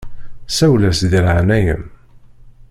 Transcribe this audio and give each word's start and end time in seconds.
Sawel-as 0.57 0.99
di 1.11 1.19
leɛnaya-m. 1.25 1.83